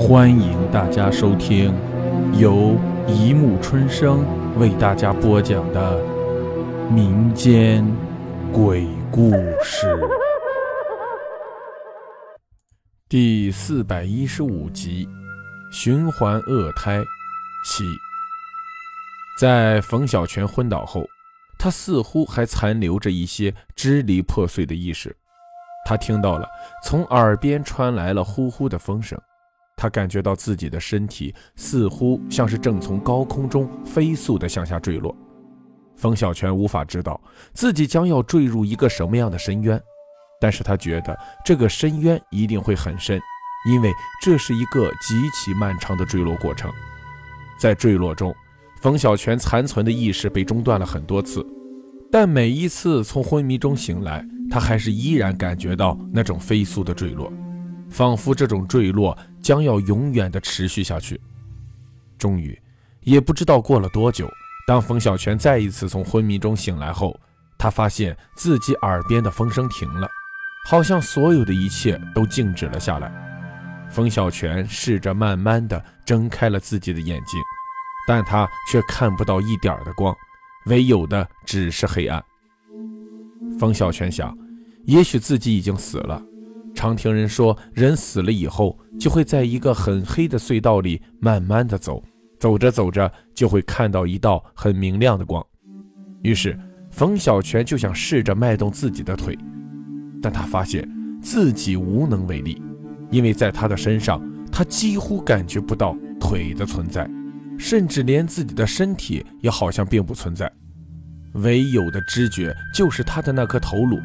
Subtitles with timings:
[0.00, 1.74] 欢迎大家收听
[2.32, 2.74] 由
[3.06, 4.24] 一木春生
[4.58, 6.02] 为大家播讲的
[6.90, 7.86] 民间
[8.50, 9.30] 鬼故
[9.62, 9.86] 事
[13.10, 15.06] 第四百一十五集
[15.76, 17.04] 《循环恶胎
[17.66, 17.84] 七》。
[19.38, 21.04] 在冯小泉昏倒后，
[21.58, 25.14] 他似乎还残留着一些支离破碎的意识。
[25.84, 26.48] 他听到了
[26.82, 29.20] 从耳边传来了呼呼的风声。
[29.80, 35.16] 他感觉到自己的身体似乎像是正从高空中飞速地向下坠落。
[35.96, 37.18] 冯小泉无法知道
[37.54, 39.80] 自己将要坠入一个什么样的深渊，
[40.38, 43.18] 但是他觉得这个深渊一定会很深，
[43.70, 43.90] 因为
[44.22, 46.70] 这是一个极其漫长的坠落过程。
[47.58, 48.34] 在坠落中，
[48.82, 51.42] 冯小泉残存的意识被中断了很多次，
[52.12, 57.32] 但每一次从昏迷中醒来，他还是依然感觉到那种飞速的坠落。
[57.90, 61.20] 仿佛这种坠落将要永远的持续下去。
[62.16, 62.58] 终于，
[63.00, 64.30] 也不知道过了多久，
[64.66, 67.18] 当冯小泉再一次从昏迷中醒来后，
[67.58, 70.08] 他发现自己耳边的风声停了，
[70.66, 73.12] 好像所有的一切都静止了下来。
[73.90, 77.40] 冯小泉试着慢慢的睁开了自己的眼睛，
[78.06, 80.14] 但他却看不到一点的光，
[80.66, 82.22] 唯有的只是黑暗。
[83.58, 84.36] 冯小泉想，
[84.84, 86.22] 也许自己已经死了。
[86.80, 92.02] 常听人说，人死了以后就会在一个很黑的隧道里慢慢的走，
[92.38, 95.46] 走着走着就会看到一道很明亮的光。
[96.22, 96.58] 于是
[96.90, 99.36] 冯小泉就想试着迈动自己的腿，
[100.22, 100.88] 但他发现
[101.20, 102.62] 自己无能为力，
[103.10, 104.18] 因为在他的身上，
[104.50, 107.06] 他几乎感觉不到腿的存在，
[107.58, 110.50] 甚至连自己的身体也好像并不存在，
[111.34, 113.98] 唯有的知觉就是他的那颗头颅。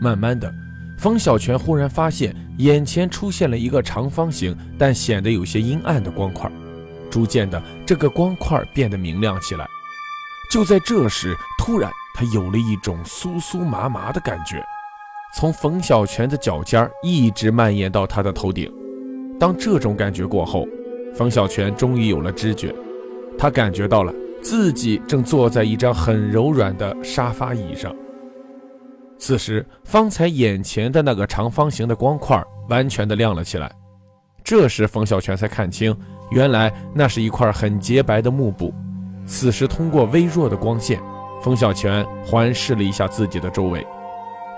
[0.00, 0.52] 慢慢的。
[0.98, 6.50] 冯小泉忽然发现，眼前出现了一个长方形但显得有些阴暗的光块。
[7.10, 9.66] 逐渐的，这个光块变得明亮起来。
[10.50, 14.64] 就在这时，突然他有了一种酥酥麻麻的感觉，
[15.36, 18.72] 从冯小泉的脚尖一直蔓延到他的头顶。
[19.38, 20.66] 当这种感觉过后，
[21.14, 22.74] 冯小泉终于有了知觉。
[23.36, 27.94] 他感觉到了自己正坐在一张很柔软的沙发椅上。
[29.26, 33.72] 此时，方才眼前的那个长方形的光块完全的亮了起来。
[34.44, 35.96] 这时，冯小泉才看清，
[36.30, 38.70] 原来那是一块很洁白的幕布。
[39.24, 41.00] 此时，通过微弱的光线，
[41.42, 43.86] 冯小泉环视了一下自己的周围，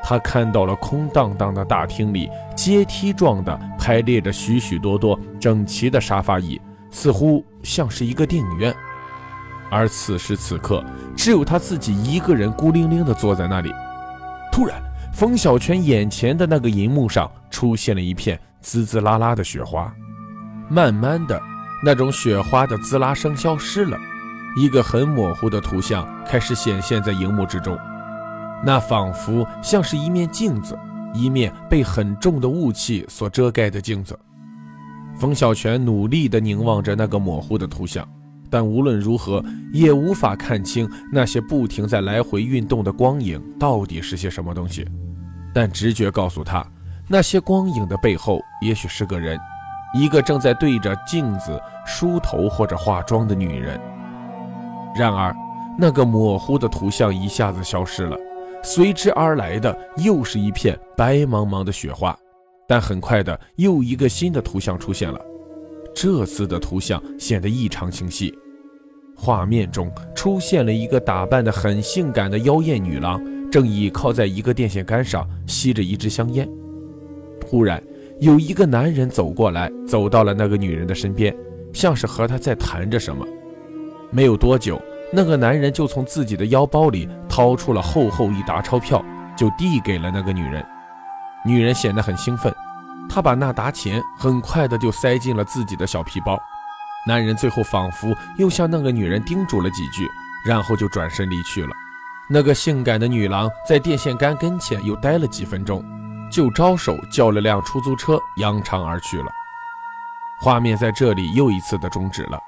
[0.02, 6.60] 他看到了空荡荡的大厅里，阶梯状的排列着许许多多整齐的沙发椅，
[6.90, 8.74] 似乎像是一个电影院。
[9.70, 10.84] 而此时此刻，
[11.16, 13.72] 只有他自己一个人孤零零地坐在那里。
[14.56, 19.94] 突然，冯小泉眼前的那个银幕上出现了一片滋滋啦啦的雪花。
[20.70, 21.38] 慢慢的，
[21.84, 23.98] 那种雪花的滋啦声消失了，
[24.56, 27.78] 一个很模糊的图像开始显现在荧幕之中。
[28.64, 30.74] 那仿佛像是一面镜子，
[31.12, 34.18] 一面被很重的雾气所遮盖的镜子。
[35.18, 38.08] 冯小泉努力地凝望着那个模糊的图像。
[38.50, 44.86] 但无论如何也无法看清那些不停在来回运动的光影到底是些什么东西，
[45.52, 46.66] 但直觉告诉他，
[47.08, 49.38] 那些光影的背后也许是个人，
[49.94, 53.80] 一个正在对着镜子梳头或者化妆的女人。
[54.94, 55.34] 然而，
[55.78, 58.16] 那个模糊的图像一下子消失了，
[58.62, 62.16] 随之而来的又是一片白茫茫的雪花。
[62.68, 65.20] 但很快的，又一个新的图像出现了。
[65.96, 68.38] 这次的图像显得异常清晰，
[69.16, 73.18] 画面中出现了一个打扮得很性感的妖艳女郎，
[73.50, 76.46] 正倚靠在一个电线杆上吸着一支香烟。
[77.40, 77.82] 突然，
[78.20, 81.34] 有一个男人走过来，走到了那个女人的身边，
[81.72, 83.26] 像是和她在谈着什么。
[84.10, 84.78] 没有多久，
[85.10, 89.02] 那个男人就从自己的腰包里掏出了厚厚一沓钞票，
[89.34, 90.62] 就递给了那个女人。
[91.46, 92.54] 女人显得很兴奋。
[93.08, 96.38] 他把那沓钱很快的就塞进了自己的小皮包，
[97.06, 100.08] 男人最后仿佛又向那个女人叮嘱了几句，
[100.46, 101.70] 然后就转身离去了。
[102.28, 105.84] 那个性感的女郎在电线杆跟前又待了几分钟，
[106.30, 109.30] 就招手叫了辆出租车，扬长而去了。
[110.40, 112.38] 画面在这里又一次的终止了，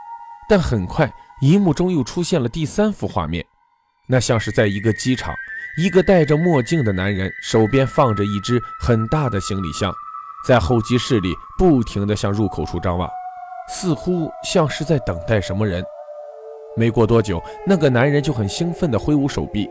[0.49, 3.44] 但很快荧幕中又出现了第三幅画面，
[4.08, 5.32] 那像是在一个机场，
[5.78, 9.94] 一个戴着墨镜的男人手边放着一只很大的行李箱。
[10.48, 13.06] 在候机室里不停地向入口处张望，
[13.68, 15.84] 似乎像是在等待什么人。
[16.74, 19.68] 没过多久，那个男人就很兴奋地挥舞手臂，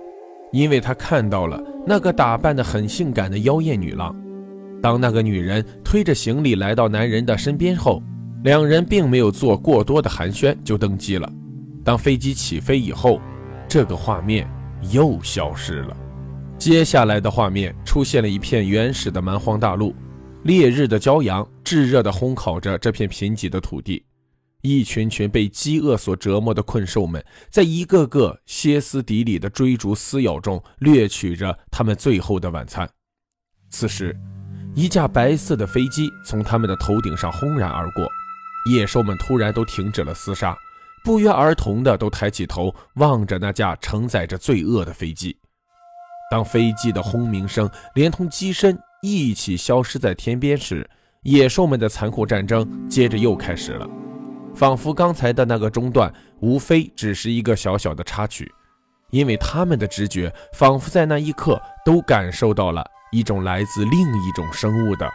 [0.52, 4.16] 因为他看到了那个打扮得很性感的妖艳女郎。
[4.80, 8.00] 当那个女人推着行李来到男人的身边后，
[8.44, 11.28] 两人并没有做过多的寒暄就登机了。
[11.84, 13.20] 当飞机起飞以后，
[13.68, 14.48] 这个画面
[14.92, 15.98] 又消失了。
[16.60, 19.92] 接下来的画面出现了一片原始的蛮荒大陆，
[20.48, 24.06] 烈日的骄阳炙热地烘烤着这片贫瘠的土地。
[24.62, 32.90] 一群群被饥饿所折磨的困兽们，在一个个歇斯底里的追逐撕咬中，掠取着他们最后的晚餐。
[33.70, 34.16] 此时，
[34.74, 38.08] 一架白色的飞机从他们的头顶上轰然而过，
[38.72, 40.56] 野兽们突然都停止了厮杀，
[41.04, 45.38] 不约而同的都抬起头望着那架承载着罪恶的飞机。
[46.32, 50.90] 当飞机的轰鸣声连同机身一起消失在天边时，
[51.24, 53.88] 野兽们的残酷战争接着又开始了。
[54.56, 58.52] 仿佛刚才的那个中断，无非只是一个小小的插曲，
[59.12, 65.08] 因为他们的直觉仿佛在那一刻都感受到了一种来自另一种生物的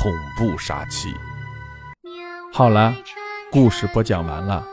[0.00, 1.12] 恐怖杀气。
[2.52, 2.94] 好了，
[3.50, 4.64] 故事播讲完了，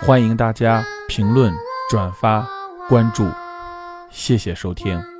[0.00, 1.52] 欢迎大家评论、
[1.90, 2.48] 转发、
[2.88, 3.28] 关注，
[4.10, 5.19] 谢谢收听。